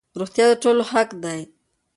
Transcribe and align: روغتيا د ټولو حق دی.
روغتيا 0.19 0.45
د 0.49 0.53
ټولو 0.63 0.83
حق 0.91 1.09
دی. 1.23 1.41